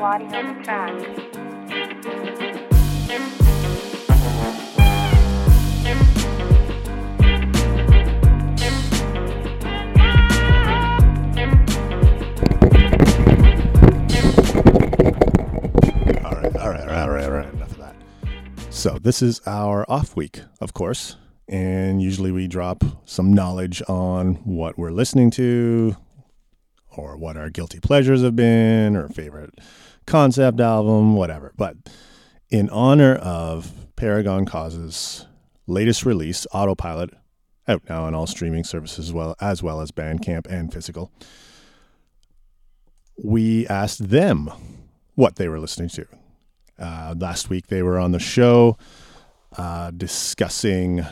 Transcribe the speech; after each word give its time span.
Waddy 0.00 0.24
on 0.24 0.56
the 0.56 0.64
track. 0.64 0.94
All 16.24 16.32
right, 16.32 16.56
all 16.56 16.70
right, 16.70 16.88
all 16.88 16.88
right, 16.88 16.88
all 16.88 17.10
right, 17.10 17.24
all 17.24 17.30
right. 17.30 17.52
Enough 17.52 17.70
of 17.72 17.78
that. 17.78 17.96
So 18.70 18.98
this 18.98 19.20
is 19.20 19.42
our 19.46 19.84
off 19.90 20.16
week, 20.16 20.40
of 20.60 20.72
course, 20.72 21.16
and 21.50 22.00
usually 22.00 22.30
we 22.30 22.46
drop 22.46 22.84
some 23.04 23.34
knowledge 23.34 23.82
on 23.88 24.36
what 24.44 24.78
we're 24.78 24.92
listening 24.92 25.32
to, 25.32 25.96
or 26.96 27.16
what 27.16 27.36
our 27.36 27.50
guilty 27.50 27.80
pleasures 27.80 28.22
have 28.22 28.36
been, 28.36 28.94
or 28.94 29.08
favorite 29.08 29.58
concept 30.06 30.60
album, 30.60 31.16
whatever. 31.16 31.52
But 31.56 31.76
in 32.50 32.70
honor 32.70 33.16
of 33.16 33.72
Paragon 33.96 34.46
Cause's 34.46 35.26
latest 35.66 36.06
release, 36.06 36.46
Autopilot, 36.52 37.10
out 37.66 37.82
now 37.88 38.04
on 38.04 38.14
all 38.14 38.28
streaming 38.28 38.62
services 38.62 39.08
as 39.08 39.12
well 39.12 39.34
as 39.40 39.60
well 39.60 39.80
as 39.80 39.90
Bandcamp 39.90 40.46
and 40.48 40.72
physical, 40.72 41.10
we 43.22 43.66
asked 43.66 44.08
them 44.08 44.52
what 45.16 45.34
they 45.34 45.48
were 45.48 45.58
listening 45.58 45.88
to. 45.88 46.06
Uh, 46.78 47.14
last 47.18 47.50
week 47.50 47.66
they 47.66 47.82
were 47.82 47.98
on 47.98 48.12
the 48.12 48.20
show 48.20 48.78
uh, 49.58 49.90
discussing 49.90 51.04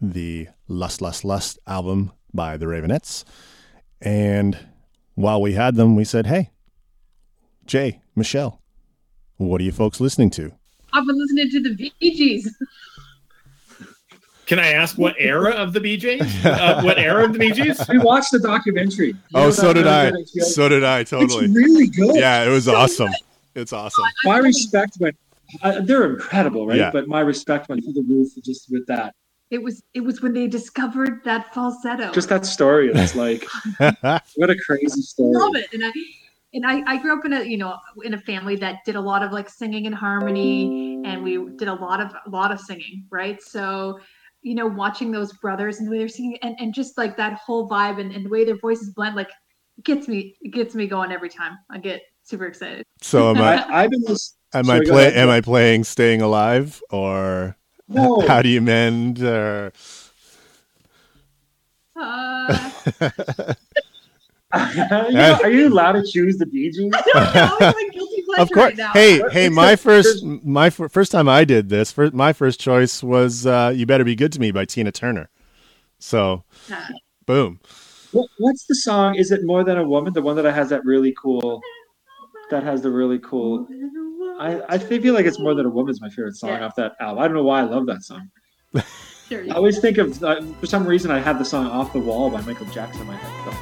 the 0.00 0.48
Lust, 0.68 1.00
Lust, 1.00 1.24
Lust 1.24 1.58
album 1.66 2.12
by 2.32 2.56
the 2.56 2.66
Raveonettes. 2.66 3.24
And 4.00 4.58
while 5.14 5.40
we 5.42 5.54
had 5.54 5.74
them, 5.74 5.96
we 5.96 6.04
said, 6.04 6.26
hey, 6.26 6.50
Jay, 7.66 8.00
Michelle, 8.14 8.60
what 9.36 9.60
are 9.60 9.64
you 9.64 9.72
folks 9.72 10.00
listening 10.00 10.30
to? 10.30 10.52
I've 10.92 11.06
been 11.06 11.18
listening 11.18 11.50
to 11.50 11.60
the 11.62 11.74
Bee 11.74 11.92
Gees. 12.00 12.54
Can 14.46 14.58
I 14.58 14.68
ask 14.68 14.96
what 14.96 15.14
era 15.18 15.50
of 15.50 15.74
the 15.74 15.80
BJs? 15.80 16.44
Uh, 16.44 16.80
what 16.82 16.98
era 16.98 17.24
of 17.24 17.34
the 17.34 17.38
BJs? 17.38 17.86
We 17.90 17.98
watched 17.98 18.30
the 18.32 18.38
documentary. 18.38 19.08
You 19.08 19.16
Oh, 19.34 19.50
so 19.50 19.74
did 19.74 19.86
I. 19.86 20.08
really 20.08 20.24
good 20.24 20.42
HBO? 20.42 20.44
So 20.44 20.68
did 20.70 20.84
I, 20.84 21.00
It's 21.00 21.10
totally. 21.10 21.48
really 21.52 21.86
good. 21.88 22.16
Yeah, 22.16 22.44
it 22.44 22.48
was 22.48 22.66
awesome. 22.66 23.10
It's 23.54 23.74
awesome. 23.74 24.04
My 24.24 24.38
respect 24.38 24.96
went. 25.00 25.16
Uh, 25.62 25.80
they're 25.82 26.08
incredible, 26.10 26.66
right? 26.66 26.78
Yeah. 26.78 26.90
But 26.90 27.08
my 27.08 27.20
respect 27.20 27.68
went 27.68 27.84
through 27.84 27.92
the 27.94 28.02
roof 28.08 28.28
just 28.42 28.70
with 28.70 28.86
that. 28.86 29.14
It 29.50 29.62
was 29.62 29.82
it 29.94 30.00
was 30.00 30.20
when 30.20 30.34
they 30.34 30.46
discovered 30.46 31.24
that 31.24 31.54
falsetto. 31.54 32.12
Just 32.12 32.28
that 32.28 32.44
story. 32.44 32.90
It's 32.92 33.14
like 33.14 33.46
what 33.78 34.50
a 34.50 34.56
crazy 34.66 35.02
story. 35.02 35.34
I 35.36 35.38
love 35.38 35.56
it, 35.56 35.72
and 35.72 35.84
I 35.84 35.92
and 36.54 36.66
I, 36.66 36.92
I 36.92 36.96
grew 36.98 37.18
up 37.18 37.24
in 37.24 37.32
a 37.32 37.42
you 37.42 37.56
know 37.56 37.78
in 38.04 38.14
a 38.14 38.20
family 38.20 38.56
that 38.56 38.84
did 38.84 38.96
a 38.96 39.00
lot 39.00 39.22
of 39.22 39.32
like 39.32 39.48
singing 39.48 39.86
and 39.86 39.94
harmony, 39.94 41.02
and 41.04 41.22
we 41.22 41.38
did 41.56 41.68
a 41.68 41.74
lot 41.74 42.00
of 42.00 42.12
a 42.26 42.30
lot 42.30 42.52
of 42.52 42.60
singing, 42.60 43.06
right? 43.10 43.42
So 43.42 43.98
you 44.42 44.54
know 44.54 44.66
watching 44.66 45.10
those 45.10 45.32
brothers 45.34 45.78
and 45.78 45.86
the 45.86 45.90
way 45.90 45.98
they're 45.98 46.08
singing 46.08 46.38
and, 46.42 46.56
and 46.60 46.72
just 46.72 46.96
like 46.96 47.16
that 47.16 47.34
whole 47.34 47.68
vibe 47.68 48.00
and, 48.00 48.12
and 48.12 48.24
the 48.24 48.30
way 48.30 48.44
their 48.44 48.56
voices 48.56 48.90
blend 48.90 49.16
like 49.16 49.30
it 49.76 49.84
gets 49.84 50.08
me 50.08 50.36
it 50.40 50.50
gets 50.50 50.74
me 50.74 50.86
going 50.86 51.10
every 51.12 51.28
time 51.28 51.58
i 51.70 51.78
get 51.78 52.02
super 52.22 52.46
excited 52.46 52.84
So 53.02 53.30
am 53.30 53.36
I 53.42 53.56
I, 53.64 53.84
I've 53.84 53.90
been 53.90 54.04
lis- 54.06 54.36
am 54.54 54.66
Sorry, 54.66 54.80
I 54.80 54.84
go 54.84 54.92
play 54.92 55.06
ahead. 55.08 55.18
am 55.18 55.28
I 55.28 55.40
playing 55.40 55.84
Staying 55.84 56.22
Alive 56.22 56.80
or 56.90 57.56
No. 57.88 58.20
how 58.26 58.42
do 58.42 58.48
you 58.48 58.60
mend 58.60 59.22
or 59.22 59.72
uh, 61.96 62.70
are, 64.52 65.10
you, 65.10 65.20
are 65.42 65.50
you 65.50 65.68
allowed 65.68 65.92
to 65.92 66.04
choose 66.06 66.36
the 66.38 66.46
Bee 66.46 66.70
Gees? 66.70 66.92
I 66.94 67.02
don't 67.02 67.34
know, 67.34 67.56
it's 67.60 67.76
my 67.76 67.88
guilty 67.92 68.24
of 68.38 68.50
course. 68.50 68.66
right 68.66 68.76
now. 68.76 68.92
Hey, 68.92 69.20
hey, 69.30 69.48
my 69.48 69.74
first, 69.74 70.22
my 70.24 70.66
f- 70.66 70.90
first 70.90 71.10
time 71.10 71.28
I 71.28 71.44
did 71.44 71.68
this, 71.70 71.90
first, 71.90 72.14
my 72.14 72.32
first 72.32 72.60
choice 72.60 73.02
was 73.02 73.46
uh, 73.46 73.72
"You 73.74 73.86
Better 73.86 74.04
Be 74.04 74.14
Good 74.14 74.32
to 74.34 74.40
Me" 74.40 74.52
by 74.52 74.64
Tina 74.64 74.92
Turner. 74.92 75.28
So, 75.98 76.44
boom. 77.26 77.58
What, 78.12 78.28
what's 78.38 78.64
the 78.66 78.74
song? 78.76 79.16
Is 79.16 79.32
it 79.32 79.44
More 79.44 79.64
Than 79.64 79.78
a 79.78 79.84
Woman? 79.84 80.12
The 80.12 80.22
one 80.22 80.36
that 80.36 80.44
has 80.44 80.68
that 80.68 80.84
really 80.84 81.14
cool. 81.20 81.60
That 82.50 82.62
has 82.62 82.80
the 82.82 82.90
really 82.90 83.18
cool. 83.18 83.66
I, 84.40 84.62
I 84.68 84.78
feel 84.78 85.14
like 85.14 85.26
it's 85.26 85.38
More 85.38 85.54
Than 85.54 85.66
a 85.66 85.68
Woman's 85.68 86.00
my 86.00 86.08
favorite 86.08 86.36
song 86.36 86.50
Yeah. 86.50 86.64
off 86.66 86.74
that 86.76 86.92
album. 87.00 87.22
I 87.22 87.26
don't 87.26 87.36
know 87.36 87.42
why 87.44 87.60
I 87.60 87.64
love 87.64 87.86
that 87.86 88.02
song. 88.02 88.30
I 89.30 89.48
always 89.50 89.78
think 89.80 89.98
of 89.98 90.22
uh, 90.24 90.40
for 90.60 90.66
some 90.66 90.86
reason 90.86 91.10
I 91.10 91.18
have 91.18 91.38
the 91.38 91.44
song 91.44 91.66
"Off 91.66 91.92
the 91.92 91.98
Wall" 91.98 92.30
by 92.30 92.40
Michael 92.42 92.66
Jackson 92.66 93.02
in 93.02 93.06
my 93.08 93.16
head. 93.16 93.54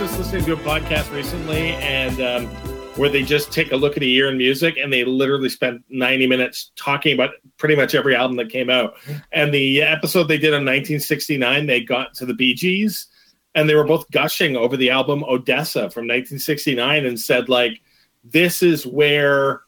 Just 0.00 0.16
listening 0.16 0.42
to 0.46 0.54
a 0.54 0.56
podcast 0.56 1.14
recently, 1.14 1.72
and 1.72 2.22
um, 2.22 2.46
where 2.96 3.10
they 3.10 3.22
just 3.22 3.52
take 3.52 3.70
a 3.70 3.76
look 3.76 3.98
at 3.98 4.02
a 4.02 4.06
year 4.06 4.30
in 4.30 4.38
music, 4.38 4.78
and 4.78 4.90
they 4.90 5.04
literally 5.04 5.50
spent 5.50 5.84
ninety 5.90 6.26
minutes 6.26 6.72
talking 6.74 7.12
about 7.12 7.32
pretty 7.58 7.76
much 7.76 7.94
every 7.94 8.16
album 8.16 8.34
that 8.38 8.48
came 8.48 8.70
out. 8.70 8.94
And 9.32 9.52
the 9.52 9.82
episode 9.82 10.24
they 10.24 10.38
did 10.38 10.54
in 10.54 10.64
1969, 10.64 11.66
they 11.66 11.82
got 11.82 12.14
to 12.14 12.24
the 12.24 12.32
Bee 12.32 12.54
Gees, 12.54 13.08
and 13.54 13.68
they 13.68 13.74
were 13.74 13.84
both 13.84 14.10
gushing 14.10 14.56
over 14.56 14.74
the 14.74 14.88
album 14.88 15.22
Odessa 15.22 15.90
from 15.90 16.04
1969, 16.04 17.04
and 17.04 17.20
said 17.20 17.50
like, 17.50 17.82
"This 18.24 18.62
is 18.62 18.86
where." 18.86 19.60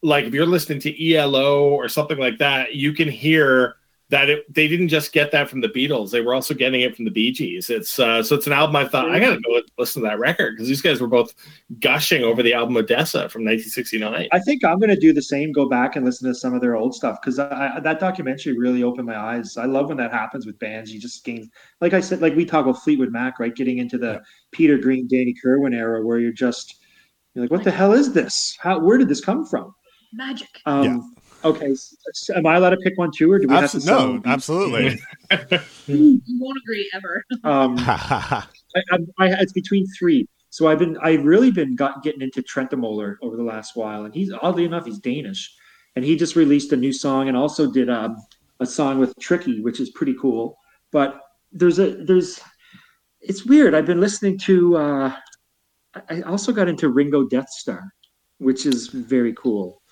Like 0.00 0.26
if 0.26 0.34
you're 0.34 0.46
listening 0.46 0.78
to 0.80 1.14
ELO 1.14 1.70
or 1.70 1.88
something 1.88 2.18
like 2.18 2.38
that, 2.38 2.76
you 2.76 2.92
can 2.92 3.08
hear 3.08 3.78
that 4.10 4.30
it, 4.30 4.54
they 4.54 4.68
didn't 4.68 4.88
just 4.88 5.12
get 5.12 5.32
that 5.32 5.48
from 5.48 5.60
the 5.60 5.68
Beatles; 5.68 6.10
they 6.10 6.20
were 6.20 6.34
also 6.34 6.54
getting 6.54 6.82
it 6.82 6.94
from 6.94 7.04
the 7.04 7.10
Bee 7.10 7.32
Gees. 7.32 7.70
It's 7.70 7.98
uh, 7.98 8.22
so 8.22 8.36
it's 8.36 8.46
an 8.46 8.52
album 8.52 8.76
I 8.76 8.86
thought 8.86 9.10
I 9.10 9.18
gotta 9.18 9.40
go 9.40 9.60
listen 9.78 10.02
to 10.02 10.08
that 10.08 10.18
record 10.18 10.54
because 10.54 10.68
these 10.68 10.82
guys 10.82 11.00
were 11.00 11.06
both 11.06 11.34
gushing 11.80 12.22
over 12.22 12.42
the 12.42 12.54
album 12.54 12.76
Odessa 12.76 13.28
from 13.28 13.44
1969. 13.44 14.28
I 14.32 14.38
think 14.40 14.64
I'm 14.64 14.78
going 14.78 14.90
to 14.90 14.96
do 14.96 15.12
the 15.12 15.22
same. 15.22 15.52
Go 15.52 15.68
back 15.68 15.96
and 15.96 16.04
listen 16.04 16.28
to 16.28 16.34
some 16.34 16.54
of 16.54 16.60
their 16.60 16.76
old 16.76 16.94
stuff 16.94 17.18
because 17.20 17.36
that 17.36 17.96
documentary 18.00 18.56
really 18.56 18.82
opened 18.82 19.06
my 19.06 19.18
eyes. 19.18 19.56
I 19.56 19.64
love 19.64 19.88
when 19.88 19.96
that 19.98 20.12
happens 20.12 20.46
with 20.46 20.58
bands. 20.58 20.92
You 20.92 21.00
just 21.00 21.24
gain, 21.24 21.50
like 21.80 21.92
I 21.92 22.00
said, 22.00 22.22
like 22.22 22.34
we 22.34 22.44
talk 22.44 22.66
about 22.66 22.82
Fleetwood 22.82 23.12
Mac, 23.12 23.38
right? 23.38 23.54
Getting 23.54 23.78
into 23.78 23.98
the 23.98 24.22
Peter 24.52 24.78
Green, 24.78 25.08
Danny 25.08 25.34
Kirwan 25.42 25.74
era 25.74 26.04
where 26.04 26.18
you're 26.18 26.32
just 26.32 26.76
you're 27.34 27.44
like, 27.44 27.50
what 27.50 27.64
the 27.64 27.70
hell 27.70 27.92
is 27.92 28.12
this? 28.12 28.56
How? 28.60 28.78
Where 28.78 28.98
did 28.98 29.08
this 29.08 29.20
come 29.20 29.44
from? 29.44 29.74
magic 30.12 30.48
Um, 30.64 30.84
Yeah. 30.84 30.98
Okay, 31.46 31.70
s- 31.70 31.96
s- 32.08 32.30
am 32.34 32.46
I 32.46 32.56
allowed 32.56 32.70
to 32.70 32.76
pick 32.78 32.96
one 32.98 33.10
too, 33.16 33.30
or 33.30 33.38
do 33.38 33.46
we 33.48 33.54
have 33.54 33.70
to? 33.70 33.78
No, 33.78 33.82
sell- 33.82 34.20
absolutely. 34.24 35.00
you 35.86 36.20
won't 36.38 36.58
agree 36.62 36.90
ever 36.94 37.24
Um, 37.44 37.76
I, 37.78 38.44
I, 38.76 38.98
I, 39.18 39.26
it's 39.40 39.52
between 39.52 39.86
three. 39.98 40.28
So 40.50 40.68
I've 40.68 40.78
been, 40.78 40.96
I've 41.02 41.24
really 41.24 41.50
been 41.50 41.76
got, 41.76 42.02
getting 42.02 42.22
into 42.22 42.42
Trentemøller 42.42 43.16
over 43.22 43.36
the 43.36 43.42
last 43.42 43.76
while, 43.76 44.04
and 44.04 44.14
he's 44.14 44.32
oddly 44.42 44.64
enough, 44.64 44.86
he's 44.86 44.98
Danish, 44.98 45.54
and 45.96 46.04
he 46.04 46.16
just 46.16 46.34
released 46.36 46.72
a 46.72 46.76
new 46.76 46.92
song 46.92 47.28
and 47.28 47.36
also 47.36 47.70
did 47.70 47.90
um, 47.90 48.16
a 48.60 48.66
song 48.66 48.98
with 48.98 49.14
Tricky, 49.20 49.60
which 49.60 49.80
is 49.80 49.90
pretty 49.90 50.14
cool. 50.20 50.56
But 50.92 51.20
there's 51.52 51.78
a, 51.78 51.94
there's, 52.04 52.40
it's 53.20 53.44
weird. 53.44 53.74
I've 53.74 53.86
been 53.86 54.00
listening 54.00 54.38
to. 54.40 54.76
Uh, 54.76 55.16
I 55.94 56.00
I 56.18 56.20
also 56.22 56.52
got 56.52 56.68
into 56.68 56.88
Ringo 56.90 57.24
Deathstarr, 57.26 57.82
which 58.38 58.66
is 58.66 58.88
very 58.88 59.32
cool. 59.34 59.82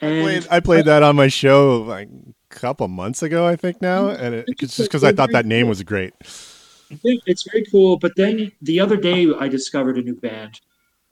I 0.00 0.06
played, 0.06 0.46
I 0.50 0.60
played 0.60 0.84
that 0.84 1.02
on 1.02 1.16
my 1.16 1.28
show 1.28 1.82
like 1.82 2.08
a 2.08 2.54
couple 2.54 2.86
months 2.88 3.22
ago, 3.22 3.46
I 3.46 3.56
think 3.56 3.82
now, 3.82 4.08
and 4.08 4.34
it, 4.34 4.44
it's 4.48 4.76
just 4.76 4.88
because 4.88 5.02
I 5.02 5.12
thought 5.12 5.32
that 5.32 5.46
name 5.46 5.68
was 5.68 5.82
great. 5.82 6.12
Yeah, 7.02 7.16
it's 7.26 7.42
very 7.50 7.64
cool. 7.64 7.98
But 7.98 8.12
then 8.16 8.52
the 8.62 8.80
other 8.80 8.96
day, 8.96 9.26
I 9.38 9.48
discovered 9.48 9.98
a 9.98 10.02
new 10.02 10.14
band, 10.14 10.60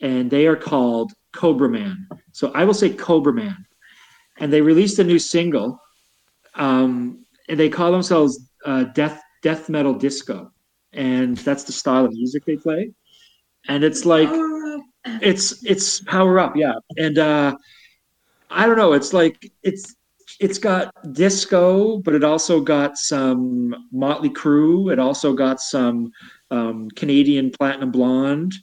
and 0.00 0.30
they 0.30 0.46
are 0.46 0.56
called 0.56 1.12
Cobra 1.32 1.68
Man. 1.68 2.06
So 2.32 2.52
I 2.54 2.64
will 2.64 2.74
say 2.74 2.90
Cobra 2.90 3.32
Man, 3.32 3.66
and 4.38 4.52
they 4.52 4.60
released 4.60 4.98
a 4.98 5.04
new 5.04 5.18
single, 5.18 5.80
um, 6.54 7.24
and 7.48 7.58
they 7.58 7.68
call 7.68 7.90
themselves 7.90 8.48
uh, 8.64 8.84
Death 8.84 9.20
Death 9.42 9.68
Metal 9.68 9.94
Disco, 9.94 10.52
and 10.92 11.36
that's 11.38 11.64
the 11.64 11.72
style 11.72 12.04
of 12.04 12.12
music 12.12 12.44
they 12.44 12.56
play. 12.56 12.92
And 13.68 13.82
it's 13.82 14.04
like 14.06 14.30
it's 15.04 15.64
it's 15.64 16.00
power 16.00 16.38
up, 16.38 16.56
yeah. 16.56 16.74
And 16.96 17.18
uh, 17.18 17.56
I 18.50 18.66
don't 18.66 18.76
know. 18.76 18.92
It's 18.92 19.12
like 19.12 19.50
it's 19.62 19.94
it's 20.40 20.58
got 20.58 20.92
disco, 21.12 21.98
but 21.98 22.14
it 22.14 22.24
also 22.24 22.60
got 22.60 22.96
some 22.96 23.74
Motley 23.92 24.30
Crue. 24.30 24.92
It 24.92 24.98
also 24.98 25.32
got 25.32 25.60
some 25.60 26.12
um, 26.50 26.88
Canadian 26.90 27.50
Platinum 27.50 27.90
Blonde, 27.90 28.54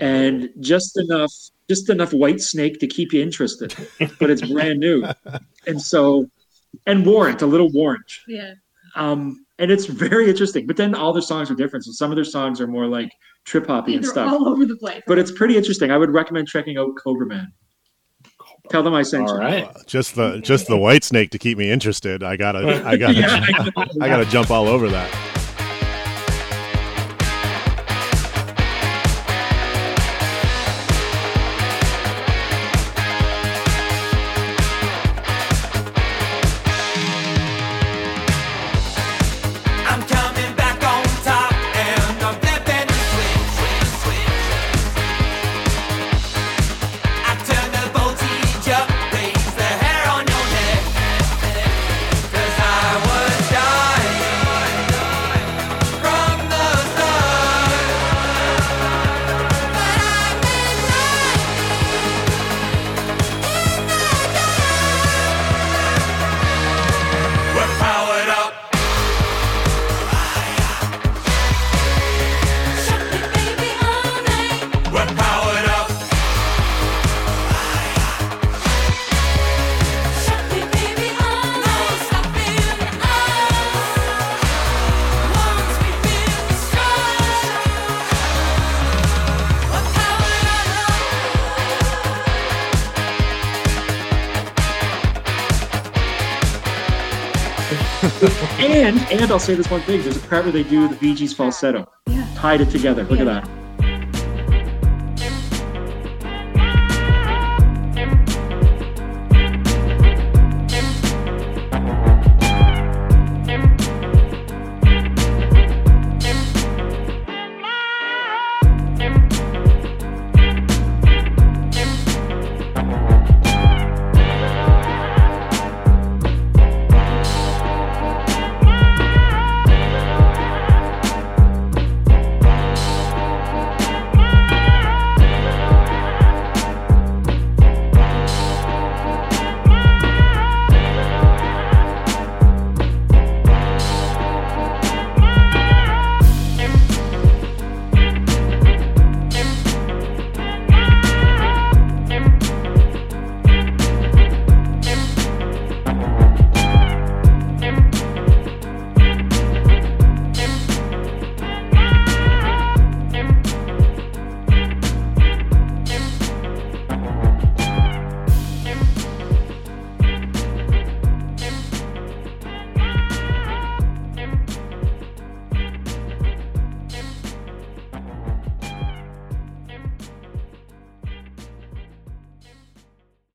and 0.00 0.50
just 0.60 0.98
enough 0.98 1.32
just 1.68 1.88
enough 1.90 2.10
Whitesnake 2.10 2.78
to 2.80 2.86
keep 2.86 3.12
you 3.12 3.22
interested. 3.22 3.74
But 4.18 4.30
it's 4.30 4.46
brand 4.50 4.80
new, 4.80 5.04
and 5.66 5.80
so 5.80 6.28
and 6.86 7.04
Warrant, 7.06 7.42
a 7.42 7.46
little 7.46 7.70
Warrant. 7.70 8.10
Yeah. 8.26 8.54
Um, 8.94 9.46
and 9.58 9.70
it's 9.70 9.86
very 9.86 10.28
interesting. 10.28 10.66
But 10.66 10.76
then 10.76 10.94
all 10.94 11.12
their 11.12 11.22
songs 11.22 11.50
are 11.50 11.54
different. 11.54 11.84
So 11.84 11.92
some 11.92 12.10
of 12.10 12.16
their 12.16 12.24
songs 12.24 12.60
are 12.60 12.66
more 12.66 12.86
like 12.86 13.12
trip 13.44 13.66
hoppy 13.66 13.94
and 13.94 14.04
stuff. 14.04 14.30
all 14.30 14.48
over 14.48 14.66
the 14.66 14.76
place. 14.76 15.02
But 15.06 15.18
it's 15.18 15.30
pretty 15.30 15.56
interesting. 15.56 15.90
I 15.90 15.98
would 15.98 16.10
recommend 16.10 16.48
checking 16.48 16.78
out 16.78 16.96
Cobra 16.96 17.26
Man. 17.26 17.52
Tell 18.72 18.82
them 18.82 18.94
I 18.94 19.02
sent 19.02 19.28
All 19.28 19.34
you. 19.34 19.40
right. 19.40 19.64
Uh, 19.64 19.82
just 19.86 20.14
the 20.14 20.38
just 20.38 20.66
the 20.66 20.76
Whitesnake 20.76 21.28
to 21.32 21.38
keep 21.38 21.58
me 21.58 21.70
interested. 21.70 22.22
I 22.22 22.38
gotta 22.38 22.82
I 22.86 22.96
gotta 22.96 23.72
I 24.00 24.08
gotta 24.08 24.24
jump 24.24 24.50
all 24.50 24.66
over 24.66 24.88
that. 24.88 25.31
And 98.58 98.98
and 99.12 99.30
I'll 99.30 99.38
say 99.38 99.54
this 99.54 99.70
one 99.70 99.80
thing: 99.82 100.02
there's 100.02 100.16
a 100.16 100.20
part 100.20 100.44
where 100.44 100.52
they 100.52 100.64
do 100.64 100.88
the 100.88 100.96
Bee 100.96 101.14
Gees 101.14 101.32
falsetto, 101.32 101.88
Yeah. 102.08 102.26
tied 102.34 102.60
it 102.60 102.70
together. 102.70 103.04
Look 103.04 103.20
at 103.20 103.26
that. 103.26 103.61